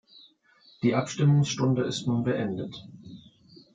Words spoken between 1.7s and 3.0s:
ist nun beendet.